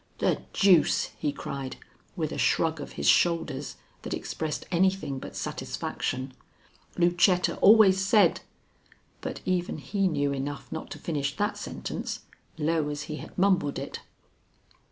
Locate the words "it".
13.77-13.99